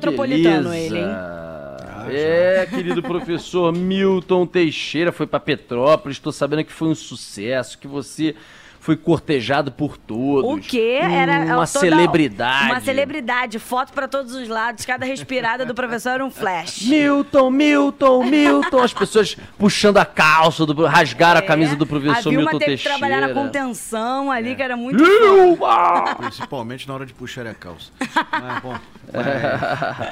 metropolitano 0.00 0.70
beleza. 0.70 0.76
ele, 0.76 0.98
hein? 0.98 1.04
Ah, 1.06 2.06
é, 2.08 2.66
querido 2.66 3.02
professor 3.02 3.72
Milton 3.72 4.46
Teixeira 4.46 5.12
foi 5.12 5.26
para 5.26 5.38
Petrópolis. 5.38 6.16
Estou 6.16 6.32
sabendo 6.32 6.64
que 6.64 6.72
foi 6.72 6.88
um 6.88 6.94
sucesso, 6.94 7.78
que 7.78 7.86
você 7.86 8.34
foi 8.80 8.96
cortejado 8.96 9.70
por 9.70 9.96
todos. 9.98 10.50
O 10.50 10.58
quê? 10.58 10.98
Era 11.02 11.40
uma 11.40 11.54
toda- 11.54 11.66
celebridade. 11.66 12.64
Uma 12.72 12.80
celebridade, 12.80 13.58
foto 13.58 13.92
pra 13.92 14.08
todos 14.08 14.34
os 14.34 14.48
lados, 14.48 14.84
cada 14.86 15.04
respirada 15.04 15.66
do 15.66 15.74
professor 15.74 16.10
era 16.10 16.24
um 16.24 16.30
flash. 16.30 16.82
Milton, 16.86 17.50
Milton, 17.50 18.24
Milton. 18.24 18.78
As 18.82 18.92
pessoas 18.94 19.36
puxando 19.58 19.98
a 19.98 20.04
calça, 20.06 20.64
do, 20.64 20.86
rasgaram 20.86 21.38
a 21.40 21.42
camisa 21.42 21.76
do 21.76 21.84
É. 21.84 21.88
professor 21.88 22.16
a 22.28 22.30
Vilma 22.30 22.38
Milton 22.38 22.58
teve 22.58 22.70
Teixeira. 22.70 22.94
que 22.94 23.00
trabalhar 23.00 23.28
na 23.28 23.34
contenção 23.34 24.32
ali, 24.32 24.56
que 24.56 24.62
era 24.62 24.76
muito 24.76 25.04
Vilma! 25.04 26.14
Principalmente 26.16 26.88
na 26.88 26.94
hora 26.94 27.04
de 27.06 27.12
puxar 27.12 27.46
a 27.46 27.54
calça. 27.54 27.92
Mas, 28.00 28.62
bom, 28.62 28.74
mas, 29.12 30.08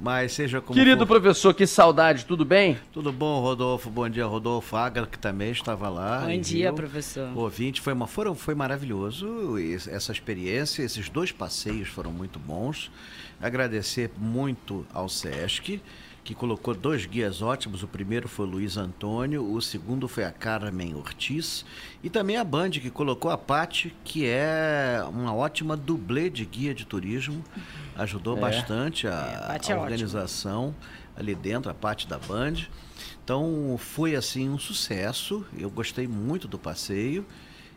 mas 0.00 0.32
seja 0.32 0.60
como 0.60 0.78
Querido 0.78 1.06
for. 1.06 1.20
professor, 1.20 1.54
que 1.54 1.66
saudade, 1.66 2.24
tudo 2.26 2.44
bem? 2.44 2.78
Tudo 2.92 3.10
bom, 3.12 3.40
Rodolfo? 3.40 3.88
Bom 3.88 4.08
dia, 4.08 4.26
Rodolfo 4.26 4.76
Agra, 4.76 5.06
que 5.06 5.18
também 5.18 5.50
estava 5.50 5.88
lá. 5.88 6.20
Bom 6.26 6.38
dia, 6.40 6.66
Rio. 6.66 6.74
professor. 6.74 7.28
O 7.34 7.40
ouvinte 7.40 7.80
foi, 7.80 7.92
uma, 7.92 8.06
foram, 8.06 8.34
foi 8.34 8.54
maravilhoso 8.54 9.58
es- 9.58 9.88
essa 9.88 10.12
experiência, 10.12 10.82
esses 10.82 11.08
dois 11.08 11.32
passeios 11.32 11.88
foram 11.88 12.12
muito 12.12 12.38
bons. 12.38 12.90
Agradecer 13.40 14.10
muito 14.18 14.86
ao 14.92 15.08
SESC, 15.08 15.80
que 16.26 16.34
colocou 16.34 16.74
dois 16.74 17.06
guias 17.06 17.40
ótimos. 17.40 17.84
O 17.84 17.86
primeiro 17.86 18.28
foi 18.28 18.46
o 18.46 18.50
Luiz 18.50 18.76
Antônio, 18.76 19.48
o 19.48 19.62
segundo 19.62 20.08
foi 20.08 20.24
a 20.24 20.32
Carmen 20.32 20.92
Ortiz. 20.96 21.64
E 22.02 22.10
também 22.10 22.36
a 22.36 22.42
Band, 22.42 22.70
que 22.70 22.90
colocou 22.90 23.30
a 23.30 23.38
Pati, 23.38 23.94
que 24.02 24.26
é 24.26 25.00
uma 25.08 25.32
ótima 25.32 25.76
dublê 25.76 26.28
de 26.28 26.44
guia 26.44 26.74
de 26.74 26.84
turismo. 26.84 27.44
Ajudou 27.96 28.36
É. 28.36 28.40
bastante 28.40 29.06
a, 29.06 29.20
a 29.20 29.52
Paty 29.52 29.70
a 29.72 29.76
é 29.76 29.78
organização 29.78 30.74
ali 31.16 31.32
dentro, 31.32 31.70
a 31.70 31.74
parte 31.74 32.08
da 32.08 32.18
Band. 32.18 32.54
Então 33.24 33.76
foi 33.78 34.16
assim 34.16 34.48
um 34.48 34.58
sucesso. 34.58 35.46
Eu 35.56 35.70
gostei 35.70 36.08
muito 36.08 36.48
do 36.48 36.58
passeio. 36.58 37.24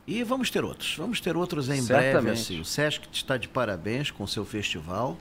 E 0.07 0.23
vamos 0.23 0.49
ter 0.49 0.63
outros. 0.63 0.95
Vamos 0.97 1.21
ter 1.21 1.37
outros 1.37 1.69
em 1.69 1.83
breve. 1.83 1.85
Certamente. 1.85 2.41
Assim. 2.41 2.59
O 2.59 2.65
Sesc 2.65 3.07
está 3.13 3.37
de 3.37 3.47
parabéns 3.47 4.09
com 4.09 4.23
o 4.23 4.27
seu 4.27 4.43
festival, 4.43 5.19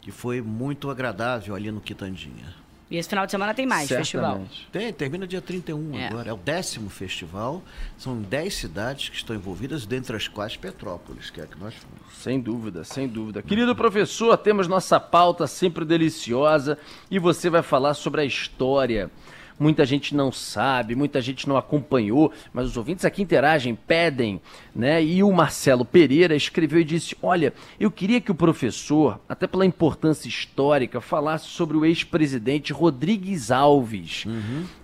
que 0.00 0.10
foi 0.10 0.42
muito 0.42 0.90
agradável 0.90 1.54
ali 1.54 1.70
no 1.70 1.80
Quitandinha. 1.80 2.63
E 2.90 2.96
esse 2.98 3.08
final 3.08 3.24
de 3.24 3.30
semana 3.32 3.54
tem 3.54 3.66
mais 3.66 3.88
festival. 3.88 4.32
Certamente. 4.32 4.68
Tem, 4.70 4.92
termina 4.92 5.26
dia 5.26 5.40
31 5.40 5.98
É. 5.98 6.08
agora. 6.08 6.28
É 6.28 6.32
o 6.32 6.36
décimo 6.36 6.90
festival. 6.90 7.62
São 7.96 8.20
10 8.20 8.54
cidades 8.54 9.08
que 9.08 9.16
estão 9.16 9.34
envolvidas, 9.34 9.86
dentre 9.86 10.14
as 10.14 10.28
quais 10.28 10.56
Petrópolis, 10.56 11.30
que 11.30 11.40
é 11.40 11.44
a 11.44 11.46
que 11.46 11.58
nós 11.58 11.74
fomos. 11.74 12.14
Sem 12.22 12.38
dúvida, 12.40 12.84
sem 12.84 13.08
dúvida. 13.08 13.42
Querido 13.42 13.74
professor, 13.74 14.36
temos 14.36 14.68
nossa 14.68 15.00
pauta 15.00 15.46
sempre 15.46 15.84
deliciosa 15.84 16.78
e 17.10 17.18
você 17.18 17.48
vai 17.48 17.62
falar 17.62 17.94
sobre 17.94 18.20
a 18.20 18.24
história. 18.24 19.10
Muita 19.58 19.84
gente 19.84 20.14
não 20.14 20.32
sabe, 20.32 20.96
muita 20.96 21.20
gente 21.20 21.48
não 21.48 21.56
acompanhou, 21.56 22.32
mas 22.52 22.66
os 22.66 22.76
ouvintes 22.76 23.04
aqui 23.04 23.22
interagem, 23.22 23.74
pedem, 23.74 24.40
né? 24.74 25.02
E 25.02 25.22
o 25.22 25.30
Marcelo 25.32 25.84
Pereira 25.84 26.34
escreveu 26.34 26.80
e 26.80 26.84
disse: 26.84 27.16
Olha, 27.22 27.52
eu 27.78 27.90
queria 27.90 28.20
que 28.20 28.32
o 28.32 28.34
professor, 28.34 29.20
até 29.28 29.46
pela 29.46 29.64
importância 29.64 30.28
histórica, 30.28 31.00
falasse 31.00 31.46
sobre 31.46 31.76
o 31.76 31.84
ex-presidente 31.84 32.72
Rodrigues 32.72 33.50
Alves. 33.50 34.24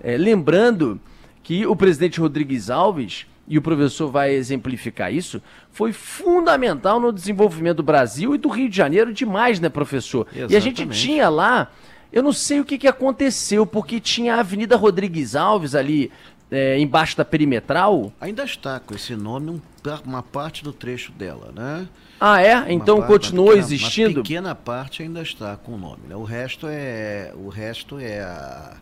É, 0.01 0.17
lembrando 0.17 1.01
que 1.43 1.67
o 1.67 1.75
presidente 1.75 2.21
Rodrigues 2.21 2.71
Alves, 2.71 3.27
e 3.48 3.59
o 3.59 3.63
professor 3.63 4.09
vai 4.09 4.33
exemplificar 4.33 5.13
isso, 5.13 5.43
foi 5.73 5.93
fundamental 5.93 7.01
no 7.01 7.13
desenvolvimento 7.13 7.79
do 7.79 7.83
Brasil 7.83 8.37
e 8.37 8.39
do 8.39 8.48
Rio 8.48 8.69
de 8.69 8.77
Janeiro 8.77 9.13
demais, 9.13 9.59
né, 9.59 9.69
professor? 9.69 10.29
E 10.33 10.55
a 10.55 10.61
gente 10.61 10.83
Exatamente. 10.83 11.01
tinha 11.01 11.29
lá, 11.29 11.73
eu 12.13 12.23
não 12.23 12.33
sei 12.33 12.61
o 12.61 12.65
que, 12.65 12.77
que 12.79 12.89
aconteceu, 12.89 13.65
porque 13.67 14.01
tinha 14.01 14.35
a 14.37 14.41
Avenida 14.41 14.77
Rodrigues 14.77 15.35
Alves 15.37 15.75
ali 15.75 16.11
é, 16.51 16.79
embaixo 16.79 17.17
da 17.17 17.25
perimetral. 17.25 18.13
Ainda 18.21 18.45
está 18.45 18.81
com 18.81 18.95
esse 18.95 19.15
nome 19.15 19.51
um 19.51 19.61
uma 20.05 20.23
parte 20.23 20.63
do 20.63 20.73
trecho 20.75 21.11
dela, 21.13 21.53
né? 21.55 21.89
Ah, 22.21 22.43
é? 22.43 22.55
Uma 22.57 22.73
Então 22.73 22.98
parte- 22.98 23.09
continuou 23.13 23.47
uma 23.47 23.53
pequena- 23.55 23.67
existindo? 23.67 24.11
Uma 24.19 24.23
pequena 24.23 24.55
parte 24.55 25.03
ainda 25.03 25.23
está 25.23 25.57
com 25.57 25.73
o 25.73 25.79
nome. 25.79 26.03
Né? 26.07 26.15
O 26.15 26.23
resto 26.25 26.67
é 26.69 27.33
o 27.35 27.48
resto 27.48 27.98
é 27.98 28.21
a 28.21 28.77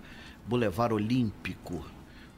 Boulevard 0.44 0.92
Olímpico. 0.94 1.84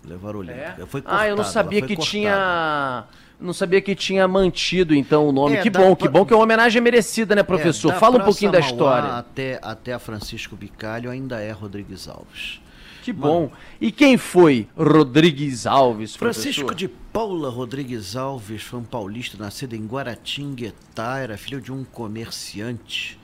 Boulevard 0.02 0.38
Olímpico. 0.38 0.86
Foi 0.88 1.02
ah, 1.06 1.26
eu 1.26 1.36
não 1.36 1.44
sabia 1.44 1.80
que 1.80 1.96
cortada. 1.96 2.10
tinha. 2.10 3.04
Não 3.40 3.52
sabia 3.52 3.80
que 3.80 3.94
tinha 3.94 4.28
mantido 4.28 4.94
então 4.94 5.26
o 5.26 5.32
nome. 5.32 5.56
É, 5.56 5.62
que 5.62 5.70
bom, 5.70 5.96
que 5.96 6.02
pra- 6.04 6.12
bom 6.12 6.26
que 6.26 6.32
é 6.32 6.36
uma 6.36 6.42
homenagem 6.44 6.80
merecida, 6.82 7.34
né, 7.34 7.42
professor? 7.42 7.90
É, 7.90 7.94
da 7.94 7.98
Fala 8.00 8.18
um 8.18 8.24
pouquinho 8.24 8.52
da 8.52 8.58
Mauá 8.60 8.70
história. 8.70 9.08
Até, 9.14 9.58
até 9.62 9.92
a 9.94 9.98
Francisco 9.98 10.54
Bicalho 10.56 11.10
ainda 11.10 11.40
é 11.40 11.50
Rodrigues 11.50 12.06
Alves. 12.06 12.60
Que 13.02 13.14
bom. 13.14 13.50
E 13.80 13.90
quem 13.90 14.18
foi 14.18 14.68
Rodrigues 14.76 15.66
Alves, 15.66 16.14
Francisco 16.14 16.66
professor? 16.66 16.74
de 16.74 16.88
Paula 17.10 17.48
Rodrigues 17.48 18.14
Alves 18.14 18.62
foi 18.62 18.78
um 18.78 18.84
paulista 18.84 19.38
nascido 19.38 19.74
em 19.74 19.86
Guaratinguetá, 19.86 21.18
era 21.18 21.38
filho 21.38 21.62
de 21.62 21.72
um 21.72 21.82
comerciante. 21.82 23.18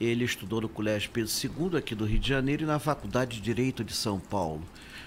Ele 0.00 0.24
estudou 0.24 0.62
no 0.62 0.68
Colégio 0.68 1.10
Pedro 1.10 1.30
II 1.30 1.76
aqui 1.76 1.94
do 1.94 2.04
Rio 2.06 2.18
de 2.18 2.28
Janeiro 2.28 2.62
e 2.62 2.66
na 2.66 2.78
Faculdade 2.78 3.36
de 3.36 3.42
Direito 3.42 3.84
de 3.84 3.92
São 3.92 4.18
Paulo. 4.18 4.62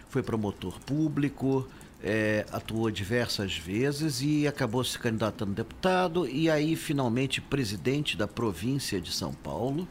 Foi 0.10 0.22
promotor 0.22 0.80
público, 0.82 1.68
eh, 2.03 2.45
atuou 2.51 2.89
diversas 2.89 3.57
vezes 3.57 4.22
e 4.22 4.47
acabou 4.47 4.84
se 4.84 4.97
candidatando 4.97 5.53
deputado 5.53 6.28
e 6.28 6.50
aí 6.50 6.75
finalmente 6.75 7.39
presidente 7.41 8.17
da 8.17 8.28
província 8.28 9.00
de 9.00 9.12
São 9.12 9.34
Paulo 9.34 9.88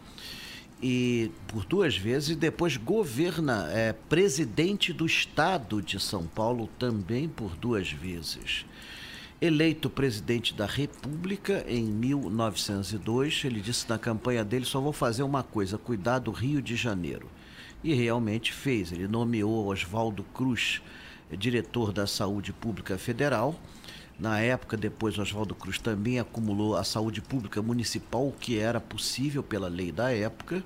e 0.83 1.31
por 1.47 1.65
duas 1.65 1.97
vezes 1.97 2.31
e 2.31 2.35
depois 2.35 2.77
governa 2.77 3.69
é, 3.71 3.93
presidente 3.93 4.93
do 4.93 5.05
estado 5.05 5.83
de 5.83 6.01
São 6.01 6.27
Paulo 6.27 6.69
também 6.79 7.29
por 7.29 7.55
duas 7.57 7.91
vezes. 7.93 8.65
Eleito 9.41 9.89
presidente 9.89 10.53
da 10.53 10.67
República 10.67 11.65
em 11.67 11.85
1902, 11.85 13.43
ele 13.45 13.61
disse 13.61 13.89
na 13.89 13.99
campanha 13.99 14.45
dele: 14.45 14.67
só 14.67 14.81
vou 14.81 14.93
fazer 14.93 15.23
uma 15.23 15.43
coisa, 15.43 15.79
cuidar 15.79 16.19
do 16.19 16.31
Rio 16.31 16.61
de 16.61 16.77
Janeiro. 16.77 17.27
E 17.83 17.95
realmente 17.95 18.53
fez. 18.53 18.93
Ele 18.93 19.09
nomeou 19.09 19.69
Oswaldo 19.69 20.23
Cruz, 20.35 20.83
diretor 21.37 21.93
da 21.93 22.07
Saúde 22.07 22.53
Pública 22.53 22.99
Federal. 22.99 23.55
Na 24.19 24.39
época, 24.39 24.77
depois, 24.77 25.19
Oswaldo 25.19 25.55
Cruz 25.55 25.79
também 25.79 26.19
acumulou 26.19 26.77
a 26.77 26.85
saúde 26.85 27.23
pública 27.23 27.63
municipal, 27.63 28.29
o 28.29 28.33
que 28.33 28.59
era 28.59 28.79
possível 28.79 29.43
pela 29.43 29.67
lei 29.67 29.91
da 29.91 30.13
época. 30.13 30.63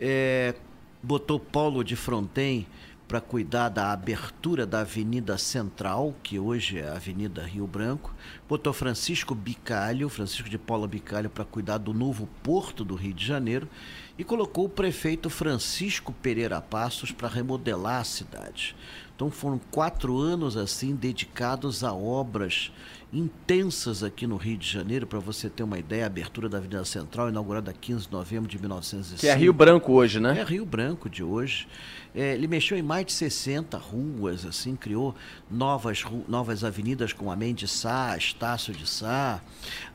É, 0.00 0.54
botou 1.02 1.40
Paulo 1.40 1.82
de 1.82 1.96
Fronten 1.96 2.66
para 3.10 3.20
cuidar 3.20 3.70
da 3.70 3.90
abertura 3.90 4.64
da 4.64 4.82
Avenida 4.82 5.36
Central, 5.36 6.14
que 6.22 6.38
hoje 6.38 6.78
é 6.78 6.88
a 6.88 6.92
Avenida 6.92 7.42
Rio 7.44 7.66
Branco. 7.66 8.14
Botou 8.48 8.72
Francisco 8.72 9.34
Bicalho, 9.34 10.08
Francisco 10.08 10.48
de 10.48 10.56
Paula 10.56 10.86
Bicalho, 10.86 11.28
para 11.28 11.44
cuidar 11.44 11.78
do 11.78 11.92
novo 11.92 12.28
porto 12.40 12.84
do 12.84 12.94
Rio 12.94 13.12
de 13.12 13.26
Janeiro. 13.26 13.68
E 14.16 14.22
colocou 14.22 14.66
o 14.66 14.68
prefeito 14.68 15.28
Francisco 15.28 16.12
Pereira 16.22 16.60
Passos 16.60 17.10
para 17.10 17.26
remodelar 17.26 18.00
a 18.00 18.04
cidade. 18.04 18.76
Então 19.20 19.30
foram 19.30 19.60
quatro 19.70 20.16
anos 20.16 20.56
assim 20.56 20.94
dedicados 20.94 21.84
a 21.84 21.92
obras 21.92 22.72
intensas 23.12 24.02
aqui 24.02 24.26
no 24.26 24.38
Rio 24.38 24.56
de 24.56 24.66
Janeiro, 24.66 25.06
para 25.06 25.18
você 25.18 25.50
ter 25.50 25.62
uma 25.62 25.78
ideia, 25.78 26.04
a 26.04 26.06
abertura 26.06 26.48
da 26.48 26.56
Avenida 26.56 26.82
Central, 26.86 27.28
inaugurada 27.28 27.70
15 27.70 28.06
de 28.06 28.12
novembro 28.12 28.48
de 28.48 28.58
1905. 28.58 29.20
Que 29.20 29.28
é 29.28 29.34
Rio 29.34 29.52
Branco 29.52 29.92
hoje, 29.92 30.18
né? 30.20 30.38
É 30.40 30.42
Rio 30.42 30.64
Branco 30.64 31.10
de 31.10 31.22
hoje. 31.22 31.68
É, 32.14 32.32
ele 32.32 32.46
mexeu 32.46 32.78
em 32.78 32.82
mais 32.82 33.04
de 33.04 33.12
60 33.12 33.76
ruas, 33.76 34.46
assim, 34.46 34.74
criou 34.74 35.14
novas, 35.50 36.02
novas 36.26 36.64
avenidas 36.64 37.12
como 37.12 37.30
a 37.30 37.36
Mendes 37.36 37.72
Sá, 37.72 38.16
Estácio 38.16 38.72
de 38.72 38.86
Sá, 38.86 39.42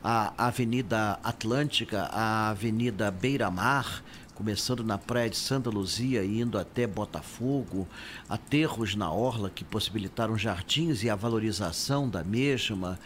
a 0.04 0.46
Avenida 0.46 1.18
Atlântica, 1.24 2.02
a 2.12 2.50
Avenida 2.50 3.10
Beira 3.10 3.50
Mar, 3.50 4.04
começando 4.36 4.84
na 4.84 4.98
praia 4.98 5.30
de 5.30 5.36
Santa 5.36 5.70
Luzia 5.70 6.22
e 6.22 6.40
indo 6.42 6.58
até 6.58 6.86
Botafogo, 6.86 7.88
aterros 8.28 8.94
na 8.94 9.10
orla 9.10 9.48
que 9.48 9.64
possibilitaram 9.64 10.36
jardins 10.36 11.02
e 11.02 11.08
a 11.08 11.16
valorização 11.16 12.06
da 12.06 12.22
mesma, 12.22 13.00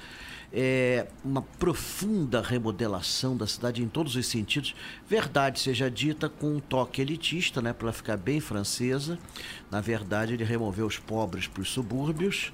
é, 0.53 1.07
uma 1.25 1.41
profunda 1.41 2.43
remodelação 2.43 3.37
da 3.37 3.47
cidade 3.47 3.81
em 3.81 3.89
todos 3.89 4.17
os 4.17 4.27
sentidos. 4.27 4.75
Verdade 5.09 5.61
seja 5.61 5.89
dita 5.89 6.29
com 6.29 6.57
um 6.57 6.61
toque 6.61 7.01
elitista, 7.01 7.63
né, 7.63 7.73
para 7.73 7.93
ficar 7.93 8.17
bem 8.17 8.41
francesa. 8.41 9.17
Na 9.71 9.81
verdade, 9.81 10.35
ele 10.35 10.43
removeu 10.43 10.87
os 10.87 10.99
pobres 10.99 11.47
para 11.47 11.63
os 11.63 11.71
subúrbios 11.71 12.53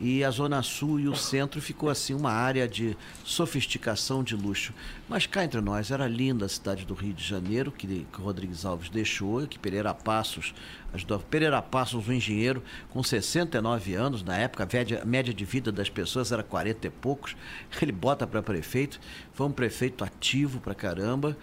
e 0.00 0.24
a 0.24 0.30
zona 0.30 0.62
sul 0.62 0.98
e 0.98 1.08
o 1.08 1.14
centro 1.14 1.60
ficou 1.60 1.88
assim 1.88 2.14
uma 2.14 2.32
área 2.32 2.66
de 2.66 2.96
sofisticação 3.24 4.24
de 4.24 4.34
luxo. 4.34 4.74
Mas 5.08 5.26
cá 5.26 5.44
entre 5.44 5.60
nós 5.60 5.90
era 5.90 6.06
linda 6.08 6.46
a 6.46 6.48
cidade 6.48 6.84
do 6.84 6.94
Rio 6.94 7.12
de 7.12 7.24
Janeiro 7.24 7.70
que, 7.70 7.86
que 7.86 8.20
Rodrigues 8.20 8.64
Alves 8.64 8.88
deixou, 8.88 9.46
que 9.46 9.58
Pereira 9.58 9.94
Passos 9.94 10.52
ajudou. 10.92 11.18
Pereira 11.20 11.62
Passos, 11.62 12.08
um 12.08 12.12
engenheiro 12.12 12.62
com 12.90 13.02
69 13.02 13.94
anos, 13.94 14.22
na 14.22 14.36
época 14.36 14.64
a 14.64 14.68
média, 14.70 15.02
a 15.02 15.06
média 15.06 15.32
de 15.32 15.44
vida 15.44 15.70
das 15.70 15.88
pessoas 15.88 16.32
era 16.32 16.42
40 16.42 16.86
e 16.86 16.90
poucos. 16.90 17.36
Ele 17.80 17.92
bota 17.92 18.26
para 18.26 18.42
prefeito, 18.42 19.00
foi 19.32 19.46
um 19.46 19.52
prefeito 19.52 20.02
ativo 20.02 20.60
pra 20.60 20.74
caramba. 20.74 21.36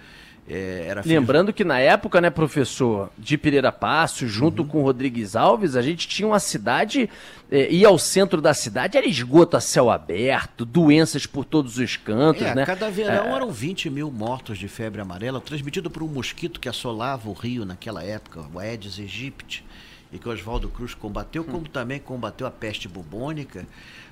É, 0.50 0.86
era 0.88 1.02
Lembrando 1.06 1.54
que 1.54 1.64
na 1.64 1.80
época, 1.80 2.20
né, 2.20 2.30
professor, 2.30 3.10
de 3.18 3.38
Pereira 3.38 3.72
Passo, 3.72 4.28
junto 4.28 4.64
uhum. 4.64 4.68
com 4.68 4.82
Rodrigues 4.82 5.36
Alves, 5.36 5.76
a 5.76 5.82
gente 5.82 6.08
tinha 6.08 6.28
uma 6.28 6.40
cidade, 6.40 7.10
é, 7.50 7.72
ia 7.72 7.88
ao 7.88 7.98
centro 7.98 8.42
da 8.42 8.54
cidade, 8.54 8.98
era 8.98 9.08
esgoto 9.08 9.56
a 9.56 9.62
céu 9.62 9.90
aberto, 9.90 10.66
doenças 10.66 11.26
por 11.26 11.46
todos 11.46 11.78
os 11.78 11.96
cantos, 11.96 12.44
é, 12.44 12.56
né? 12.56 12.66
Cada 12.66 12.90
verão 12.90 13.28
é... 13.28 13.36
eram 13.36 13.52
20 13.52 13.90
mil 13.90 14.12
mortos 14.12 14.58
de 14.58 14.68
febre 14.68 15.00
amarela, 15.00 15.40
transmitido 15.40 15.90
por 15.90 16.04
um 16.04 16.08
mosquito 16.08 16.60
que 16.60 16.68
assolava 16.68 17.30
o 17.30 17.34
rio 17.34 17.64
naquela 17.64 18.04
época, 18.04 18.44
o 18.54 18.60
Aedes 18.60 19.00
aegypti, 19.00 19.64
e 20.12 20.20
que 20.20 20.28
Oswaldo 20.28 20.68
Cruz 20.68 20.94
combateu, 20.94 21.44
como 21.44 21.60
hum. 21.60 21.72
também 21.72 22.00
combateu 22.00 22.46
a 22.46 22.52
peste 22.52 22.88
bubônica 22.88 23.66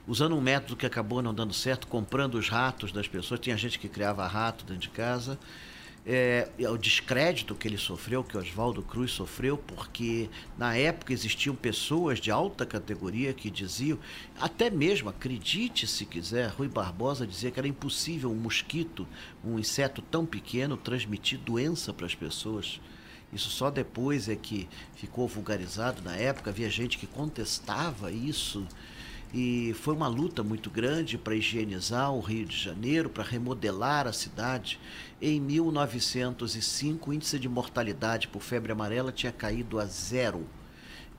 usando 0.08 0.36
um 0.36 0.42
método 0.42 0.76
que 0.76 0.86
acabou 0.86 1.22
não 1.22 1.34
dando 1.34 1.54
certo, 1.54 1.86
comprando 1.86 2.36
os 2.36 2.50
ratos 2.50 2.92
das 2.92 3.08
pessoas. 3.08 3.40
Tinha 3.40 3.58
gente 3.58 3.78
que 3.78 3.88
criava 3.88 4.26
rato 4.26 4.64
dentro 4.64 4.82
de 4.82 4.90
casa 4.90 5.38
é, 6.06 6.50
o 6.70 6.78
descrédito 6.78 7.54
que 7.54 7.68
ele 7.68 7.78
sofreu, 7.78 8.24
que 8.24 8.38
Oswaldo 8.38 8.82
Cruz 8.82 9.12
sofreu, 9.12 9.58
porque 9.58 10.30
na 10.58 10.76
época 10.76 11.14
existiam 11.14 11.56
pessoas 11.56 12.20
de 12.20 12.32
alta 12.32 12.66
categoria 12.66 13.34
que 13.34 13.50
diziam, 13.50 14.00
até 14.40 14.70
mesmo, 14.70 15.10
acredite 15.10 15.86
se 15.86 16.06
quiser, 16.06 16.50
Rui 16.50 16.68
Barbosa 16.68 17.28
dizia 17.28 17.52
que 17.52 17.60
era 17.60 17.68
impossível 17.68 18.32
um 18.32 18.36
mosquito, 18.36 19.08
um 19.44 19.60
inseto 19.60 20.02
tão 20.02 20.26
pequeno, 20.26 20.78
transmitir 20.78 21.40
doença 21.40 21.94
para 21.94 22.06
as 22.06 22.16
pessoas. 22.16 22.80
Isso 23.32 23.50
só 23.50 23.70
depois 23.70 24.28
é 24.28 24.36
que 24.36 24.68
ficou 24.96 25.28
vulgarizado. 25.28 26.02
Na 26.02 26.16
época 26.16 26.50
havia 26.50 26.70
gente 26.70 26.98
que 26.98 27.06
contestava 27.06 28.12
isso 28.12 28.66
e 29.34 29.74
foi 29.74 29.94
uma 29.94 30.08
luta 30.08 30.44
muito 30.44 30.72
grande 30.72 31.18
para 31.18 31.36
higienizar 31.36 32.12
o 32.12 32.20
Rio 32.20 32.46
de 32.48 32.58
Janeiro, 32.58 33.10
para 33.10 33.24
remodelar 33.24 34.08
a 34.08 34.14
cidade. 34.14 34.80
Em 35.22 35.40
1905, 35.40 37.12
o 37.12 37.14
índice 37.14 37.38
de 37.38 37.48
mortalidade 37.48 38.28
por 38.28 38.42
febre 38.42 38.72
amarela 38.72 39.12
tinha 39.12 39.32
caído 39.32 39.80
a 39.80 39.86
zero. 39.86 40.48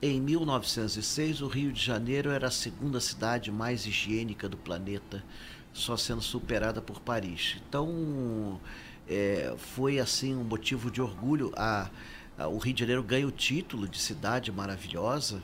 Em 0.01 0.19
1906, 0.19 1.41
o 1.41 1.47
Rio 1.47 1.71
de 1.71 1.81
Janeiro 1.81 2.31
era 2.31 2.47
a 2.47 2.51
segunda 2.51 2.99
cidade 2.99 3.49
mais 3.49 3.85
higiênica 3.85 4.49
do 4.49 4.57
planeta, 4.57 5.23
só 5.71 5.95
sendo 5.95 6.21
superada 6.21 6.81
por 6.81 6.99
Paris. 6.99 7.61
Então, 7.69 8.59
é, 9.07 9.53
foi 9.57 9.99
assim 9.99 10.35
um 10.35 10.43
motivo 10.43 10.91
de 10.91 11.01
orgulho. 11.01 11.53
A, 11.55 11.89
a, 12.37 12.47
o 12.49 12.57
Rio 12.57 12.73
de 12.73 12.79
Janeiro 12.81 13.03
ganha 13.03 13.25
o 13.25 13.31
título 13.31 13.87
de 13.87 13.99
cidade 13.99 14.51
maravilhosa 14.51 15.41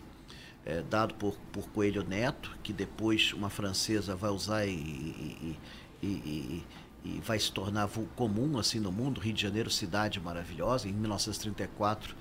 é, 0.67 0.83
dado 0.89 1.13
por, 1.13 1.33
por 1.53 1.65
Coelho 1.69 2.03
Neto, 2.03 2.51
que 2.61 2.73
depois 2.73 3.31
uma 3.31 3.49
francesa 3.49 4.17
vai 4.17 4.29
usar 4.29 4.65
e, 4.65 4.71
e, 4.71 5.57
e, 6.03 6.63
e, 7.05 7.21
vai 7.25 7.39
se 7.39 7.49
tornar 7.49 7.89
comum 8.17 8.57
assim 8.57 8.77
no 8.77 8.91
mundo. 8.91 9.21
Rio 9.21 9.31
de 9.31 9.41
Janeiro, 9.41 9.71
cidade 9.71 10.19
maravilhosa. 10.19 10.89
Em 10.89 10.91
1934 10.91 12.13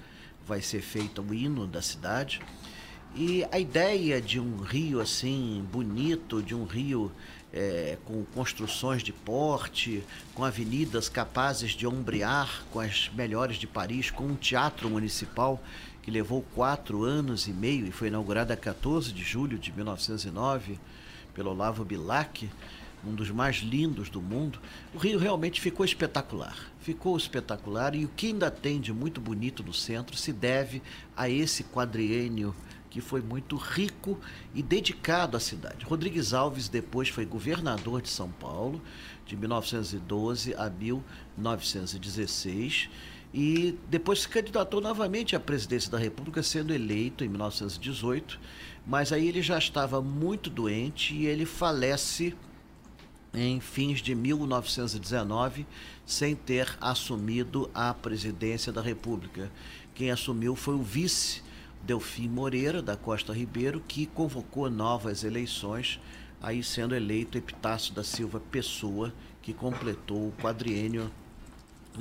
vai 0.46 0.62
ser 0.62 0.80
feito 0.80 1.20
o 1.20 1.34
hino 1.34 1.66
da 1.66 1.82
cidade. 1.82 2.40
E 3.16 3.44
a 3.50 3.58
ideia 3.58 4.20
de 4.20 4.38
um 4.38 4.58
rio 4.58 5.00
assim 5.00 5.66
bonito, 5.72 6.40
de 6.40 6.54
um 6.54 6.64
rio 6.64 7.10
é, 7.52 7.98
com 8.04 8.24
construções 8.26 9.02
de 9.02 9.12
porte, 9.12 10.04
com 10.34 10.44
avenidas 10.44 11.08
capazes 11.08 11.72
de 11.72 11.84
ombrear 11.84 12.62
com 12.70 12.78
as 12.78 13.10
melhores 13.12 13.56
de 13.56 13.66
Paris, 13.66 14.10
com 14.10 14.24
um 14.24 14.36
teatro 14.36 14.88
municipal 14.88 15.60
que 16.06 16.10
levou 16.12 16.40
quatro 16.54 17.02
anos 17.02 17.48
e 17.48 17.52
meio 17.52 17.84
e 17.84 17.90
foi 17.90 18.06
inaugurada 18.06 18.54
a 18.54 18.56
14 18.56 19.12
de 19.12 19.24
julho 19.24 19.58
de 19.58 19.72
1909 19.72 20.78
pelo 21.34 21.50
Olavo 21.50 21.84
Bilac, 21.84 22.48
um 23.04 23.12
dos 23.12 23.32
mais 23.32 23.56
lindos 23.56 24.08
do 24.08 24.22
mundo. 24.22 24.60
O 24.94 24.98
Rio 24.98 25.18
realmente 25.18 25.60
ficou 25.60 25.84
espetacular. 25.84 26.56
Ficou 26.80 27.16
espetacular 27.16 27.96
e 27.96 28.04
o 28.04 28.08
que 28.08 28.28
ainda 28.28 28.52
tem 28.52 28.80
de 28.80 28.92
muito 28.92 29.20
bonito 29.20 29.64
no 29.64 29.74
centro 29.74 30.16
se 30.16 30.32
deve 30.32 30.80
a 31.16 31.28
esse 31.28 31.64
quadriênio 31.64 32.54
que 32.88 33.00
foi 33.00 33.20
muito 33.20 33.56
rico 33.56 34.16
e 34.54 34.62
dedicado 34.62 35.36
à 35.36 35.40
cidade. 35.40 35.84
Rodrigues 35.84 36.32
Alves 36.32 36.68
depois 36.68 37.08
foi 37.08 37.26
governador 37.26 38.00
de 38.00 38.10
São 38.10 38.30
Paulo 38.30 38.80
de 39.26 39.36
1912 39.36 40.54
a 40.54 40.70
1916 40.70 42.88
e 43.38 43.78
depois 43.90 44.22
se 44.22 44.28
candidatou 44.30 44.80
novamente 44.80 45.36
à 45.36 45.40
presidência 45.40 45.90
da 45.90 45.98
República, 45.98 46.42
sendo 46.42 46.72
eleito 46.72 47.22
em 47.22 47.28
1918, 47.28 48.40
mas 48.86 49.12
aí 49.12 49.28
ele 49.28 49.42
já 49.42 49.58
estava 49.58 50.00
muito 50.00 50.48
doente 50.48 51.14
e 51.14 51.26
ele 51.26 51.44
falece 51.44 52.34
em 53.34 53.60
fins 53.60 54.00
de 54.00 54.14
1919, 54.14 55.66
sem 56.06 56.34
ter 56.34 56.78
assumido 56.80 57.70
a 57.74 57.92
presidência 57.92 58.72
da 58.72 58.80
República. 58.80 59.52
Quem 59.94 60.10
assumiu 60.10 60.56
foi 60.56 60.74
o 60.74 60.82
vice 60.82 61.42
Delfim 61.82 62.28
Moreira 62.28 62.80
da 62.80 62.96
Costa 62.96 63.34
Ribeiro, 63.34 63.82
que 63.86 64.06
convocou 64.06 64.70
novas 64.70 65.24
eleições, 65.24 66.00
aí 66.40 66.64
sendo 66.64 66.94
eleito 66.94 67.36
Epitácio 67.36 67.92
da 67.92 68.02
Silva 68.02 68.40
Pessoa, 68.50 69.12
que 69.42 69.52
completou 69.52 70.28
o 70.28 70.34
quadriênio 70.40 71.12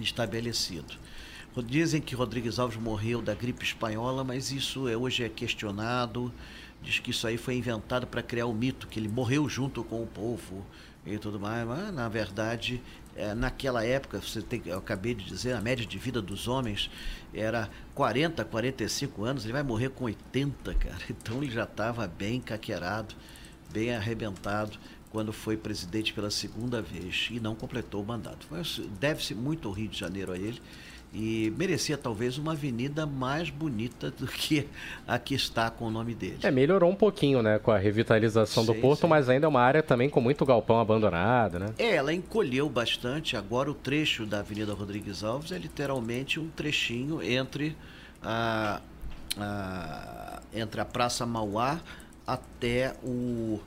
estabelecido. 0.01 0.95
Dizem 1.63 2.01
que 2.01 2.15
Rodrigues 2.15 2.59
Alves 2.59 2.77
morreu 2.77 3.21
da 3.21 3.33
gripe 3.33 3.63
espanhola, 3.63 4.23
mas 4.25 4.51
isso 4.51 4.89
é, 4.89 4.97
hoje 4.97 5.23
é 5.23 5.29
questionado. 5.29 6.33
Diz 6.81 6.99
que 6.99 7.11
isso 7.11 7.25
aí 7.25 7.37
foi 7.37 7.55
inventado 7.55 8.05
para 8.05 8.21
criar 8.21 8.45
o 8.45 8.53
mito, 8.53 8.87
que 8.87 8.99
ele 8.99 9.07
morreu 9.07 9.47
junto 9.47 9.83
com 9.83 10.03
o 10.03 10.07
povo 10.07 10.65
e 11.05 11.17
tudo 11.17 11.39
mais. 11.39 11.65
Mas, 11.65 11.93
na 11.93 12.09
verdade, 12.09 12.81
é, 13.15 13.33
naquela 13.33 13.85
época, 13.85 14.19
você 14.19 14.41
tem, 14.41 14.61
eu 14.65 14.77
acabei 14.77 15.15
de 15.15 15.23
dizer, 15.23 15.53
a 15.53 15.61
média 15.61 15.85
de 15.85 15.97
vida 15.97 16.21
dos 16.21 16.47
homens 16.47 16.91
era 17.33 17.69
40, 17.93 18.43
45 18.43 19.23
anos. 19.23 19.45
Ele 19.45 19.53
vai 19.53 19.63
morrer 19.63 19.89
com 19.89 20.03
80, 20.05 20.73
cara. 20.73 20.97
Então 21.09 21.41
ele 21.41 21.51
já 21.51 21.63
estava 21.63 22.05
bem 22.05 22.41
caquerado, 22.41 23.15
bem 23.71 23.95
arrebentado 23.95 24.77
quando 25.15 25.31
foi 25.31 25.55
presidente 25.55 26.11
pela 26.11 26.29
segunda 26.29 26.81
vez 26.81 27.29
e 27.31 27.39
não 27.39 27.55
completou 27.55 28.03
o 28.03 28.05
mandato. 28.05 28.45
Deve-se 28.99 29.33
muito 29.33 29.69
ao 29.69 29.73
Rio 29.73 29.87
de 29.87 29.97
Janeiro 29.97 30.33
a 30.33 30.37
ele 30.37 30.61
e 31.13 31.53
merecia 31.57 31.97
talvez 31.97 32.37
uma 32.37 32.51
avenida 32.51 33.05
mais 33.05 33.49
bonita 33.49 34.11
do 34.11 34.27
que 34.27 34.67
a 35.07 35.17
que 35.17 35.33
está 35.33 35.69
com 35.69 35.85
o 35.85 35.89
nome 35.89 36.13
dele. 36.13 36.39
É, 36.43 36.51
melhorou 36.51 36.91
um 36.91 36.95
pouquinho, 36.95 37.41
né, 37.41 37.57
com 37.59 37.71
a 37.71 37.77
revitalização 37.77 38.65
sim, 38.65 38.73
do 38.73 38.81
porto, 38.81 39.03
sim. 39.03 39.07
mas 39.07 39.29
ainda 39.29 39.45
é 39.45 39.47
uma 39.47 39.61
área 39.61 39.81
também 39.81 40.09
com 40.09 40.19
muito 40.19 40.45
galpão 40.45 40.81
abandonado, 40.81 41.59
né? 41.59 41.67
É, 41.77 41.95
ela 41.95 42.13
encolheu 42.13 42.67
bastante. 42.67 43.37
Agora 43.37 43.71
o 43.71 43.73
trecho 43.73 44.25
da 44.25 44.39
Avenida 44.39 44.73
Rodrigues 44.73 45.23
Alves 45.23 45.53
é 45.53 45.57
literalmente 45.57 46.41
um 46.41 46.49
trechinho 46.49 47.23
entre 47.23 47.73
a, 48.21 48.81
a 49.37 50.41
entre 50.53 50.81
a 50.81 50.85
Praça 50.85 51.25
Mauá 51.25 51.79
até 52.27 52.95
o 53.01 53.61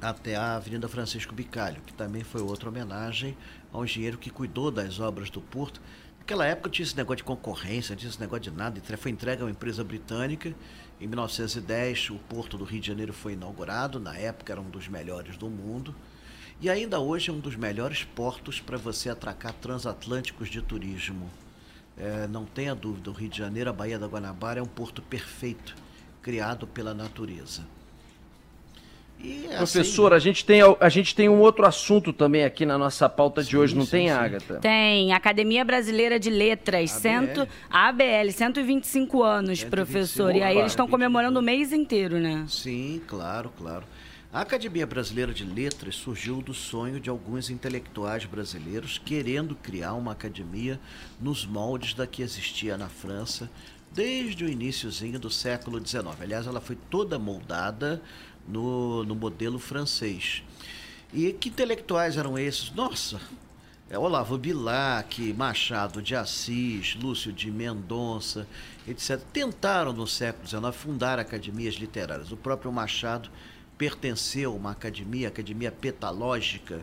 até 0.00 0.36
a 0.36 0.56
Avenida 0.56 0.88
Francisco 0.88 1.34
Bicalho, 1.34 1.80
que 1.86 1.92
também 1.92 2.22
foi 2.22 2.42
outra 2.42 2.68
homenagem 2.68 3.36
ao 3.72 3.84
engenheiro 3.84 4.18
que 4.18 4.30
cuidou 4.30 4.70
das 4.70 5.00
obras 5.00 5.30
do 5.30 5.40
porto 5.40 5.80
Naquela 6.26 6.44
época 6.44 6.68
tinha 6.68 6.84
esse 6.84 6.96
negócio 6.96 7.18
de 7.18 7.22
concorrência, 7.22 7.92
não 7.92 8.00
tinha 8.00 8.10
esse 8.10 8.18
negócio 8.18 8.42
de 8.42 8.50
nada. 8.50 8.82
Foi 8.96 9.12
entregue 9.12 9.42
a 9.42 9.44
uma 9.44 9.50
empresa 9.52 9.84
britânica. 9.84 10.52
Em 11.00 11.06
1910, 11.06 12.10
o 12.10 12.16
Porto 12.28 12.58
do 12.58 12.64
Rio 12.64 12.80
de 12.80 12.88
Janeiro 12.88 13.12
foi 13.12 13.34
inaugurado. 13.34 14.00
Na 14.00 14.16
época, 14.16 14.52
era 14.52 14.60
um 14.60 14.68
dos 14.68 14.88
melhores 14.88 15.36
do 15.36 15.48
mundo. 15.48 15.94
E 16.60 16.68
ainda 16.68 16.98
hoje 16.98 17.30
é 17.30 17.32
um 17.32 17.38
dos 17.38 17.54
melhores 17.54 18.02
portos 18.02 18.58
para 18.58 18.76
você 18.76 19.08
atracar 19.08 19.52
transatlânticos 19.52 20.48
de 20.48 20.60
turismo. 20.60 21.30
É, 21.96 22.26
não 22.26 22.44
tenha 22.44 22.74
dúvida, 22.74 23.08
o 23.08 23.12
Rio 23.12 23.28
de 23.28 23.38
Janeiro, 23.38 23.70
a 23.70 23.72
Baía 23.72 23.96
da 23.96 24.08
Guanabara, 24.08 24.58
é 24.58 24.62
um 24.64 24.66
porto 24.66 25.00
perfeito, 25.00 25.76
criado 26.20 26.66
pela 26.66 26.92
natureza. 26.92 27.64
E, 29.18 29.46
assim, 29.46 29.56
Professor, 29.56 30.12
a 30.12 30.18
gente, 30.18 30.44
tem, 30.44 30.60
a 30.78 30.88
gente 30.88 31.14
tem 31.14 31.28
um 31.28 31.40
outro 31.40 31.66
assunto 31.66 32.12
também 32.12 32.44
aqui 32.44 32.66
na 32.66 32.76
nossa 32.76 33.08
pauta 33.08 33.42
sim, 33.42 33.50
de 33.50 33.56
hoje, 33.56 33.74
não 33.74 33.84
sim, 33.84 33.90
tem, 33.92 34.08
sim. 34.08 34.14
Agatha? 34.14 34.54
Tem. 34.56 35.12
Academia 35.12 35.64
Brasileira 35.64 36.18
de 36.18 36.30
Letras, 36.30 36.92
ABL, 36.92 37.00
cento, 37.00 37.48
ABL 37.70 38.30
125 38.30 39.22
anos, 39.22 39.60
125, 39.60 39.70
professor. 39.70 40.36
E 40.36 40.42
aí 40.42 40.58
eles 40.58 40.72
estão 40.72 40.86
comemorando 40.86 41.40
o 41.40 41.42
mês 41.42 41.72
inteiro, 41.72 42.18
né? 42.18 42.44
Sim, 42.48 43.00
claro, 43.06 43.50
claro. 43.56 43.84
A 44.32 44.42
Academia 44.42 44.86
Brasileira 44.86 45.32
de 45.32 45.44
Letras 45.44 45.94
surgiu 45.94 46.42
do 46.42 46.52
sonho 46.52 47.00
de 47.00 47.08
alguns 47.08 47.48
intelectuais 47.48 48.26
brasileiros 48.26 48.98
querendo 48.98 49.54
criar 49.54 49.94
uma 49.94 50.12
academia 50.12 50.78
nos 51.18 51.46
moldes 51.46 51.94
da 51.94 52.06
que 52.06 52.20
existia 52.20 52.76
na 52.76 52.88
França 52.88 53.50
desde 53.94 54.44
o 54.44 54.48
iníciozinho 54.48 55.18
do 55.18 55.30
século 55.30 55.84
XIX. 55.84 56.20
Aliás, 56.20 56.46
ela 56.46 56.60
foi 56.60 56.76
toda 56.90 57.18
moldada 57.18 58.02
no, 58.48 59.04
no 59.04 59.14
modelo 59.14 59.58
francês. 59.58 60.42
E 61.12 61.32
que 61.32 61.48
intelectuais 61.48 62.16
eram 62.16 62.38
esses? 62.38 62.72
Nossa, 62.72 63.20
é 63.88 63.98
Olavo 63.98 64.36
Bilac, 64.36 65.32
Machado 65.34 66.02
de 66.02 66.16
Assis, 66.16 66.96
Lúcio 66.96 67.32
de 67.32 67.50
Mendonça, 67.50 68.46
etc. 68.86 69.20
Tentaram 69.32 69.92
no 69.92 70.06
século 70.06 70.46
XIX 70.46 70.74
fundar 70.74 71.18
academias 71.18 71.74
literárias. 71.74 72.32
O 72.32 72.36
próprio 72.36 72.72
Machado 72.72 73.30
pertenceu 73.78 74.52
a 74.52 74.54
uma 74.54 74.70
academia, 74.72 75.28
a 75.28 75.30
Academia 75.30 75.70
Petalógica, 75.70 76.82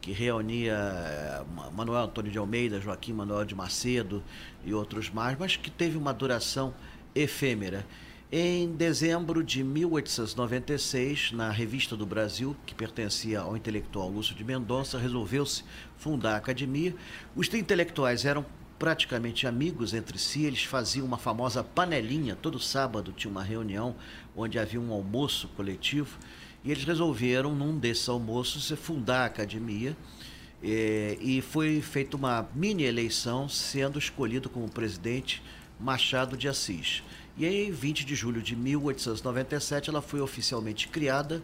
que 0.00 0.12
reunia 0.12 0.74
eh, 0.74 1.42
Manuel 1.74 2.04
Antônio 2.04 2.30
de 2.30 2.38
Almeida, 2.38 2.80
Joaquim 2.80 3.12
Manuel 3.12 3.44
de 3.44 3.56
Macedo 3.56 4.22
e 4.64 4.72
outros 4.72 5.10
mais, 5.10 5.36
mas 5.36 5.56
que 5.56 5.68
teve 5.68 5.98
uma 5.98 6.14
duração 6.14 6.72
efêmera. 7.12 7.84
Em 8.30 8.72
dezembro 8.72 9.44
de 9.44 9.62
1896, 9.62 11.30
na 11.30 11.48
Revista 11.48 11.96
do 11.96 12.04
Brasil, 12.04 12.56
que 12.66 12.74
pertencia 12.74 13.38
ao 13.38 13.56
intelectual 13.56 14.10
Lúcio 14.10 14.34
de 14.34 14.42
Mendonça, 14.42 14.98
resolveu-se 14.98 15.62
fundar 15.96 16.32
a 16.32 16.36
academia. 16.38 16.92
Os 17.36 17.46
intelectuais 17.54 18.24
eram 18.24 18.44
praticamente 18.80 19.46
amigos 19.46 19.94
entre 19.94 20.18
si, 20.18 20.44
eles 20.44 20.64
faziam 20.64 21.06
uma 21.06 21.16
famosa 21.16 21.62
panelinha, 21.62 22.34
todo 22.34 22.58
sábado 22.58 23.12
tinha 23.12 23.30
uma 23.30 23.44
reunião 23.44 23.94
onde 24.34 24.58
havia 24.58 24.80
um 24.80 24.92
almoço 24.92 25.46
coletivo, 25.54 26.18
e 26.64 26.72
eles 26.72 26.82
resolveram, 26.82 27.54
num 27.54 27.78
desses 27.78 28.08
almoços, 28.08 28.76
fundar 28.76 29.20
a 29.20 29.26
academia. 29.26 29.96
Eh, 30.64 31.16
e 31.20 31.40
foi 31.40 31.80
feita 31.80 32.16
uma 32.16 32.48
mini 32.56 32.82
eleição, 32.82 33.48
sendo 33.48 34.00
escolhido 34.00 34.50
como 34.50 34.68
presidente 34.68 35.40
Machado 35.78 36.36
de 36.36 36.48
Assis. 36.48 37.04
E 37.36 37.44
em 37.44 37.70
20 37.70 38.04
de 38.06 38.14
julho 38.14 38.40
de 38.40 38.56
1897 38.56 39.90
ela 39.90 40.00
foi 40.00 40.22
oficialmente 40.22 40.88
criada, 40.88 41.42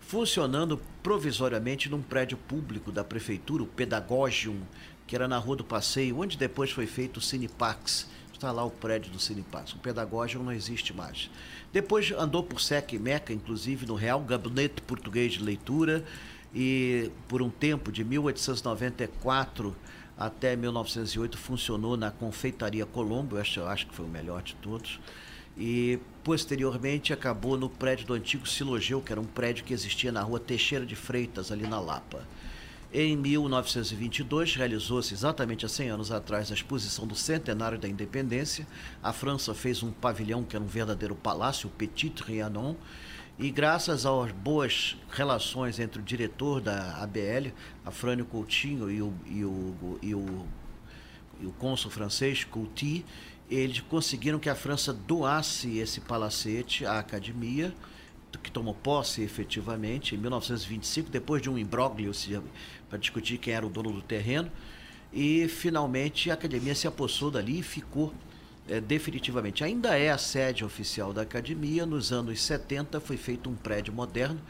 funcionando 0.00 0.80
provisoriamente 1.00 1.88
num 1.88 2.02
prédio 2.02 2.36
público 2.36 2.90
da 2.90 3.04
prefeitura, 3.04 3.62
o 3.62 3.66
Pedagogium, 3.66 4.60
que 5.06 5.14
era 5.14 5.28
na 5.28 5.38
Rua 5.38 5.56
do 5.56 5.64
Passeio, 5.64 6.18
onde 6.18 6.36
depois 6.36 6.72
foi 6.72 6.86
feito 6.86 7.18
o 7.18 7.20
Cinepax. 7.20 8.08
Está 8.32 8.50
lá 8.50 8.64
o 8.64 8.70
prédio 8.70 9.12
do 9.12 9.20
Cinepax. 9.20 9.74
O 9.74 9.78
Pedagogium 9.78 10.42
não 10.42 10.52
existe 10.52 10.92
mais. 10.92 11.30
Depois 11.72 12.10
andou 12.12 12.42
por 12.42 12.60
Sec 12.60 12.92
e 12.92 12.98
Meca, 12.98 13.32
inclusive 13.32 13.86
no 13.86 13.94
Real 13.94 14.20
Gabinete 14.20 14.82
Português 14.82 15.34
de 15.34 15.42
Leitura, 15.44 16.04
e 16.54 17.10
por 17.28 17.42
um 17.42 17.50
tempo, 17.50 17.92
de 17.92 18.02
1894 18.02 19.76
até 20.18 20.56
1908, 20.56 21.38
funcionou 21.38 21.96
na 21.96 22.10
Confeitaria 22.10 22.84
Colombo, 22.84 23.36
eu 23.36 23.68
acho, 23.68 23.86
que 23.86 23.94
foi 23.94 24.04
o 24.04 24.08
melhor 24.08 24.42
de 24.42 24.54
todos 24.56 24.98
e 25.58 25.98
posteriormente 26.22 27.12
acabou 27.12 27.58
no 27.58 27.68
prédio 27.68 28.06
do 28.06 28.14
antigo 28.14 28.48
Silogeu, 28.48 29.02
que 29.02 29.10
era 29.10 29.20
um 29.20 29.24
prédio 29.24 29.64
que 29.64 29.74
existia 29.74 30.12
na 30.12 30.22
rua 30.22 30.38
Teixeira 30.38 30.86
de 30.86 30.94
Freitas, 30.94 31.50
ali 31.50 31.66
na 31.66 31.80
Lapa. 31.80 32.26
Em 32.92 33.16
1922, 33.16 34.54
realizou-se 34.54 35.12
exatamente 35.12 35.66
há 35.66 35.68
100 35.68 35.90
anos 35.90 36.12
atrás 36.12 36.50
a 36.50 36.54
exposição 36.54 37.06
do 37.06 37.14
centenário 37.14 37.78
da 37.78 37.88
independência. 37.88 38.66
A 39.02 39.12
França 39.12 39.52
fez 39.52 39.82
um 39.82 39.90
pavilhão 39.90 40.42
que 40.42 40.56
era 40.56 40.64
um 40.64 40.68
verdadeiro 40.68 41.14
palácio, 41.14 41.68
o 41.68 41.72
Petit 41.72 42.08
Trianon, 42.10 42.76
e 43.38 43.50
graças 43.50 44.04
às 44.04 44.32
boas 44.32 44.96
relações 45.10 45.78
entre 45.78 46.00
o 46.00 46.02
diretor 46.02 46.60
da 46.60 46.96
ABL, 47.02 47.52
Afrânio 47.84 48.24
Coutinho, 48.24 48.90
e 48.90 49.00
o, 49.00 49.14
e 49.26 49.44
o, 49.44 49.98
e 50.02 50.14
o, 50.14 50.46
e 51.40 51.46
o 51.46 51.52
cônsul 51.52 51.88
francês, 51.88 52.42
Couty, 52.42 53.04
eles 53.48 53.80
conseguiram 53.80 54.40
que 54.40 54.48
a 54.48 54.56
França 54.56 54.92
doasse 54.92 55.78
esse 55.78 56.00
palacete 56.00 56.84
à 56.84 56.98
academia, 56.98 57.72
que 58.42 58.50
tomou 58.50 58.74
posse 58.74 59.22
efetivamente 59.22 60.14
em 60.14 60.18
1925, 60.18 61.10
depois 61.10 61.40
de 61.40 61.48
um 61.48 61.56
imbróglio 61.56 62.12
para 62.88 62.98
discutir 62.98 63.38
quem 63.38 63.54
era 63.54 63.66
o 63.66 63.70
dono 63.70 63.92
do 63.92 64.02
terreno. 64.02 64.50
E 65.12 65.48
finalmente 65.48 66.30
a 66.30 66.34
academia 66.34 66.74
se 66.74 66.86
apossou 66.86 67.30
dali 67.30 67.60
e 67.60 67.62
ficou 67.62 68.12
é, 68.68 68.80
definitivamente. 68.80 69.64
Ainda 69.64 69.98
é 69.98 70.10
a 70.10 70.18
sede 70.18 70.64
oficial 70.64 71.12
da 71.12 71.22
academia. 71.22 71.86
Nos 71.86 72.12
anos 72.12 72.40
70 72.42 73.00
foi 73.00 73.16
feito 73.16 73.48
um 73.48 73.54
prédio 73.54 73.92
moderno 73.92 74.40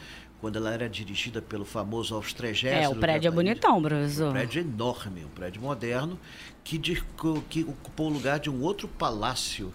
quando 0.40 0.56
ela 0.56 0.72
era 0.72 0.88
dirigida 0.88 1.42
pelo 1.42 1.64
famoso 1.64 2.14
Austregésilo. 2.14 2.80
É, 2.80 2.88
o 2.88 2.96
prédio 2.96 3.28
é 3.28 3.30
bonitão, 3.30 3.82
professor. 3.82 4.28
Um 4.28 4.32
prédio 4.32 4.60
enorme, 4.60 5.24
um 5.24 5.28
prédio 5.28 5.60
moderno, 5.60 6.18
que, 6.62 6.78
que 6.78 7.62
ocupou 7.62 8.08
o 8.08 8.12
lugar 8.12 8.38
de 8.38 8.48
um 8.48 8.62
outro 8.62 8.86
palácio 8.86 9.72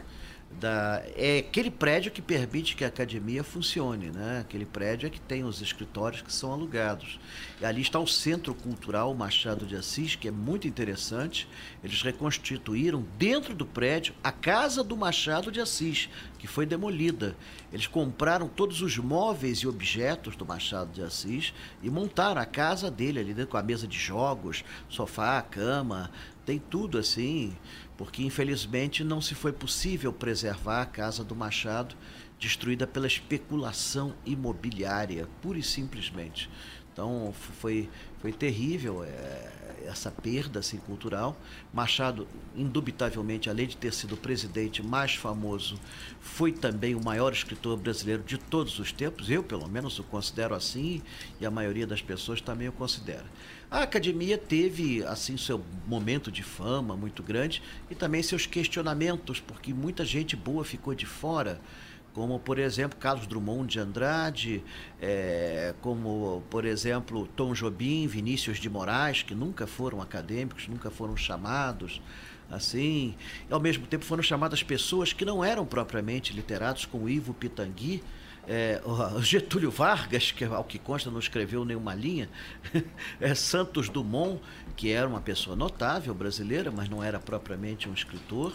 da, 0.59 1.03
é 1.15 1.39
aquele 1.39 1.69
prédio 1.69 2.11
que 2.11 2.21
permite 2.21 2.75
que 2.75 2.83
a 2.83 2.87
academia 2.87 3.43
funcione, 3.43 4.09
né? 4.09 4.39
Aquele 4.41 4.65
prédio 4.65 5.07
é 5.07 5.09
que 5.09 5.19
tem 5.19 5.43
os 5.43 5.61
escritórios 5.61 6.21
que 6.21 6.31
são 6.31 6.51
alugados. 6.51 7.19
E 7.59 7.65
ali 7.65 7.81
está 7.81 7.99
o 7.99 8.07
Centro 8.07 8.53
Cultural 8.53 9.13
Machado 9.13 9.65
de 9.65 9.75
Assis, 9.75 10.15
que 10.15 10.27
é 10.27 10.31
muito 10.31 10.67
interessante. 10.67 11.47
Eles 11.83 12.01
reconstituíram 12.01 13.05
dentro 13.17 13.53
do 13.53 13.65
prédio 13.65 14.13
a 14.23 14.31
casa 14.31 14.83
do 14.83 14.95
Machado 14.95 15.51
de 15.51 15.59
Assis, 15.59 16.09
que 16.37 16.47
foi 16.47 16.65
demolida. 16.65 17.35
Eles 17.71 17.87
compraram 17.87 18.47
todos 18.47 18.81
os 18.81 18.97
móveis 18.97 19.59
e 19.59 19.67
objetos 19.67 20.35
do 20.35 20.45
Machado 20.45 20.91
de 20.91 21.01
Assis 21.01 21.53
e 21.81 21.89
montaram 21.89 22.41
a 22.41 22.45
casa 22.45 22.91
dele 22.91 23.19
ali 23.19 23.33
dentro 23.33 23.51
com 23.51 23.57
a 23.57 23.63
mesa 23.63 23.87
de 23.87 23.97
jogos, 23.97 24.63
sofá, 24.89 25.41
cama, 25.41 26.11
tem 26.45 26.59
tudo 26.59 26.97
assim 26.97 27.55
porque 27.97 28.23
infelizmente 28.23 29.03
não 29.03 29.21
se 29.21 29.35
foi 29.35 29.51
possível 29.51 30.11
preservar 30.11 30.81
a 30.81 30.85
casa 30.85 31.23
do 31.23 31.35
Machado, 31.35 31.95
destruída 32.39 32.87
pela 32.87 33.07
especulação 33.07 34.13
imobiliária, 34.25 35.27
pura 35.41 35.59
e 35.59 35.63
simplesmente. 35.63 36.49
Então 36.93 37.33
foi, 37.59 37.89
foi 38.21 38.31
terrível 38.31 39.03
é, 39.03 39.51
essa 39.85 40.11
perda 40.11 40.59
assim, 40.59 40.77
cultural. 40.77 41.35
Machado, 41.73 42.27
indubitavelmente, 42.55 43.49
além 43.49 43.67
de 43.67 43.75
ter 43.75 43.91
sido 43.91 44.13
o 44.13 44.17
presidente 44.17 44.83
mais 44.83 45.15
famoso, 45.15 45.79
foi 46.21 46.51
também 46.51 46.93
o 46.93 47.03
maior 47.03 47.33
escritor 47.33 47.75
brasileiro 47.77 48.23
de 48.23 48.37
todos 48.37 48.77
os 48.77 48.91
tempos. 48.91 49.29
Eu, 49.29 49.43
pelo 49.43 49.67
menos, 49.67 49.97
o 49.97 50.03
considero 50.03 50.53
assim 50.53 51.01
e 51.41 51.45
a 51.45 51.51
maioria 51.51 51.87
das 51.87 52.01
pessoas 52.01 52.39
também 52.39 52.69
o 52.69 52.71
considera. 52.71 53.25
A 53.69 53.81
academia 53.81 54.37
teve 54.37 55.03
assim 55.03 55.35
seu 55.35 55.63
momento 55.87 56.31
de 56.31 56.43
fama 56.43 56.95
muito 56.95 57.23
grande 57.23 57.61
e 57.89 57.95
também 57.95 58.21
seus 58.21 58.45
questionamentos, 58.45 59.39
porque 59.39 59.73
muita 59.73 60.05
gente 60.05 60.35
boa 60.35 60.63
ficou 60.63 60.93
de 60.93 61.07
fora 61.07 61.59
como 62.13 62.39
por 62.39 62.59
exemplo 62.59 62.97
Carlos 62.97 63.27
Drummond 63.27 63.71
de 63.71 63.79
Andrade, 63.79 64.63
é, 65.01 65.73
como 65.81 66.43
por 66.49 66.65
exemplo 66.65 67.27
Tom 67.35 67.53
Jobim, 67.53 68.07
Vinícius 68.07 68.59
de 68.59 68.69
Moraes, 68.69 69.23
que 69.23 69.33
nunca 69.33 69.65
foram 69.65 70.01
acadêmicos, 70.01 70.67
nunca 70.67 70.91
foram 70.91 71.17
chamados 71.17 72.01
assim, 72.51 73.15
e 73.49 73.53
ao 73.53 73.59
mesmo 73.59 73.87
tempo 73.87 74.05
foram 74.05 74.21
chamadas 74.21 74.61
pessoas 74.61 75.11
que 75.11 75.25
não 75.25 75.43
eram 75.43 75.65
propriamente 75.65 76.33
literatos, 76.33 76.85
como 76.85 77.09
Ivo 77.09 77.33
Pitangui, 77.33 78.03
é, 78.47 78.81
Getúlio 79.21 79.71
Vargas, 79.71 80.31
que 80.31 80.43
ao 80.43 80.63
que 80.63 80.77
consta 80.77 81.09
não 81.09 81.19
escreveu 81.19 81.65
nenhuma 81.65 81.95
linha, 81.95 82.29
é 83.19 83.33
Santos 83.33 83.89
Dumont, 83.89 84.41
que 84.75 84.91
era 84.91 85.07
uma 85.07 85.21
pessoa 85.21 85.55
notável 85.55 86.13
brasileira, 86.13 86.71
mas 86.71 86.89
não 86.89 87.03
era 87.03 87.19
propriamente 87.19 87.89
um 87.89 87.93
escritor. 87.93 88.53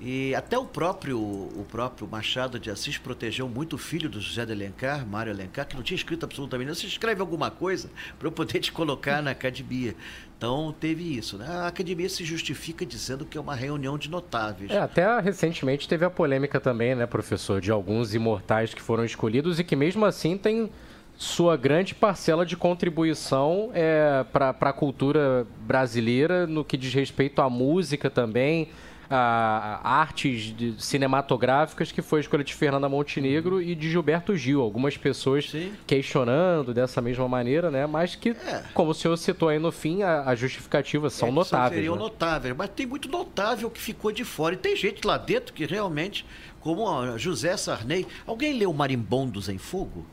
E 0.00 0.34
até 0.34 0.58
o 0.58 0.64
próprio, 0.64 1.18
o 1.18 1.64
próprio 1.70 2.06
Machado 2.08 2.58
de 2.58 2.68
Assis 2.70 2.98
protegeu 2.98 3.48
muito 3.48 3.74
o 3.76 3.78
filho 3.78 4.08
do 4.08 4.20
José 4.20 4.44
de 4.44 4.52
Alencar, 4.52 5.06
Mário 5.06 5.32
Alencar, 5.32 5.66
que 5.66 5.76
não 5.76 5.82
tinha 5.82 5.96
escrito 5.96 6.24
absolutamente 6.24 6.66
nada. 6.66 6.78
Você 6.78 6.86
escreve 6.86 7.20
alguma 7.20 7.50
coisa 7.50 7.88
para 8.18 8.26
eu 8.26 8.32
poder 8.32 8.58
te 8.58 8.72
colocar 8.72 9.22
na 9.22 9.30
academia. 9.30 9.94
Então 10.36 10.74
teve 10.78 11.16
isso. 11.16 11.38
Né? 11.38 11.46
A 11.48 11.68
academia 11.68 12.08
se 12.08 12.24
justifica 12.24 12.84
dizendo 12.84 13.24
que 13.24 13.38
é 13.38 13.40
uma 13.40 13.54
reunião 13.54 13.96
de 13.96 14.10
notáveis. 14.10 14.70
É, 14.70 14.78
até 14.78 15.20
recentemente 15.20 15.88
teve 15.88 16.04
a 16.04 16.10
polêmica 16.10 16.60
também, 16.60 16.94
né, 16.94 17.06
professor, 17.06 17.60
de 17.60 17.70
alguns 17.70 18.14
imortais 18.14 18.74
que 18.74 18.82
foram 18.82 19.04
escolhidos 19.04 19.60
e 19.60 19.64
que 19.64 19.76
mesmo 19.76 20.04
assim 20.04 20.36
tem 20.36 20.70
sua 21.16 21.56
grande 21.56 21.94
parcela 21.94 22.44
de 22.44 22.56
contribuição 22.56 23.70
é, 23.72 24.24
para 24.32 24.50
a 24.60 24.72
cultura 24.72 25.46
brasileira 25.60 26.44
no 26.44 26.64
que 26.64 26.76
diz 26.76 26.92
respeito 26.92 27.40
à 27.40 27.48
música 27.48 28.10
também 28.10 28.68
a, 29.10 29.80
artes 29.82 30.54
de, 30.56 30.74
cinematográficas 30.82 31.92
que 31.92 32.02
foi 32.02 32.20
a 32.20 32.22
escolha 32.22 32.44
de 32.44 32.54
Fernanda 32.54 32.88
Montenegro 32.88 33.60
e 33.60 33.74
de 33.74 33.90
Gilberto 33.90 34.36
Gil. 34.36 34.60
Algumas 34.60 34.96
pessoas 34.96 35.50
Sim. 35.50 35.72
questionando 35.86 36.72
dessa 36.72 37.00
mesma 37.00 37.28
maneira, 37.28 37.70
né? 37.70 37.86
Mas 37.86 38.14
que, 38.14 38.30
é. 38.30 38.64
como 38.72 38.90
o 38.90 38.94
senhor 38.94 39.16
citou 39.16 39.48
aí 39.48 39.58
no 39.58 39.72
fim, 39.72 40.02
a, 40.02 40.28
a 40.28 40.34
justificativa 40.34 41.10
são 41.10 41.28
é, 41.28 41.32
notáveis. 41.32 41.74
Seriam 41.74 41.94
né? 41.94 42.02
notáveis, 42.02 42.56
mas 42.56 42.70
tem 42.70 42.86
muito 42.86 43.08
notável 43.08 43.70
que 43.70 43.80
ficou 43.80 44.12
de 44.12 44.24
fora. 44.24 44.54
E 44.54 44.58
tem 44.58 44.76
gente 44.76 45.06
lá 45.06 45.16
dentro 45.16 45.52
que 45.52 45.66
realmente, 45.66 46.26
como 46.60 46.84
José 47.18 47.56
Sarney. 47.56 48.06
Alguém 48.26 48.52
leu 48.54 48.72
Marimbondos 48.72 49.48
em 49.48 49.58
Fogo? 49.58 50.06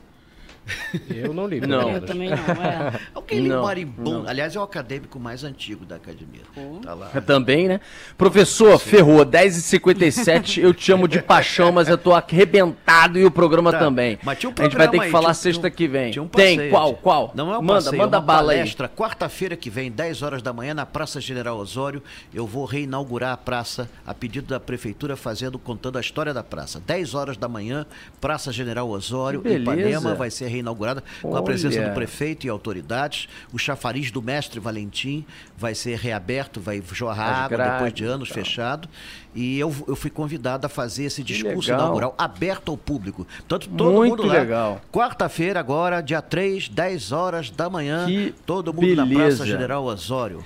Eu 1.09 1.33
não 1.33 1.47
li. 1.47 1.59
Não, 1.61 1.89
eu 1.89 2.01
também 2.01 2.29
não. 2.29 2.37
É. 2.37 2.99
Alguém 3.13 3.41
leu 3.41 3.63
Marimbondo? 3.63 4.27
Aliás, 4.27 4.55
é 4.55 4.59
o 4.59 4.63
acadêmico 4.63 5.19
mais 5.19 5.43
antigo 5.43 5.85
da 5.85 5.95
academia. 5.95 6.41
Tá 6.81 6.93
lá. 6.93 7.07
Também, 7.21 7.67
né? 7.67 7.79
Professor, 8.17 8.79
Sim. 8.79 8.89
ferrou, 8.89 9.25
10h57, 9.25 10.61
eu 10.61 10.73
te 10.73 10.91
amo 10.91 11.07
de 11.07 11.21
paixão, 11.21 11.71
mas 11.71 11.87
eu 11.87 11.97
tô 11.97 12.13
arrebentado 12.13 13.17
e 13.17 13.25
o 13.25 13.31
programa 13.31 13.71
tá. 13.71 13.79
também. 13.79 14.19
Mas 14.23 14.39
tinha 14.39 14.49
um 14.49 14.53
programa 14.53 14.83
A 14.83 14.85
gente 14.85 14.91
vai 14.91 14.91
ter 14.91 14.97
que 14.99 15.05
aí, 15.05 15.11
falar 15.11 15.33
tinha, 15.33 15.53
sexta 15.53 15.69
que 15.69 15.87
vem. 15.87 16.19
Um 16.19 16.27
Tem, 16.27 16.69
qual, 16.69 16.93
qual? 16.93 17.31
Não 17.35 17.53
é 17.53 17.57
um 17.57 17.61
manda, 17.61 17.83
passeio, 17.83 18.01
manda 18.01 18.17
é 18.17 18.21
bala 18.21 18.41
palestra. 18.41 18.89
Quarta-feira 18.89 19.55
que 19.55 19.69
vem, 19.69 19.91
10 19.91 20.21
horas 20.21 20.41
da 20.41 20.53
manhã, 20.53 20.73
na 20.73 20.85
Praça 20.85 21.19
General 21.19 21.57
Osório, 21.57 22.01
eu 22.33 22.45
vou 22.45 22.65
reinaugurar 22.65 23.33
a 23.33 23.37
praça 23.37 23.89
a 24.05 24.13
pedido 24.13 24.47
da 24.47 24.59
prefeitura, 24.59 25.15
fazendo, 25.15 25.57
contando 25.57 25.97
a 25.97 26.01
história 26.01 26.33
da 26.33 26.43
praça. 26.43 26.79
10 26.79 27.15
horas 27.15 27.37
da 27.37 27.47
manhã, 27.47 27.85
Praça 28.19 28.51
General 28.51 28.87
Osório, 28.87 29.41
Ipanema, 29.45 30.13
vai 30.13 30.29
ser 30.29 30.50
reinaugurada 30.51 31.03
com 31.22 31.36
a 31.36 31.41
presença 31.41 31.81
do 31.81 31.93
prefeito 31.93 32.46
e 32.46 32.50
autoridades. 32.50 33.27
O 33.51 33.58
chafariz 33.58 34.12
do 34.12 34.22
mestre 34.22 34.60
Valentim 34.60 35.25
vai 35.58 35.74
ser 35.74 35.98
reaberto, 35.98 36.60
vai 36.60 36.81
jorrar 36.91 37.46
água 37.46 37.58
depois 37.58 37.93
de 37.93 38.03
anos 38.03 38.29
fechado. 38.29 38.88
E 39.34 39.58
eu, 39.58 39.74
eu 39.88 39.96
fui 39.96 40.10
convidado 40.10 40.65
a 40.65 40.70
fazer 40.70 41.05
esse 41.05 41.24
discurso 41.24 41.72
inaugural 41.72 42.13
aberto 42.17 42.70
ao 42.72 42.77
público. 42.77 43.25
Portanto, 43.48 43.70
todo 43.70 43.93
Muito 43.93 44.17
mundo 44.17 44.27
lá. 44.27 44.34
legal. 44.34 44.81
Quarta-feira, 44.91 45.60
agora, 45.60 46.01
dia 46.01 46.22
3, 46.22 46.67
10 46.67 47.12
horas 47.12 47.50
da 47.50 47.70
manhã. 47.70 48.05
Que 48.05 48.36
todo 48.46 48.74
mundo 48.74 48.86
beleza. 48.86 49.05
na 49.05 49.15
Praça 49.15 49.46
General 49.46 49.84
Osório. 49.84 50.43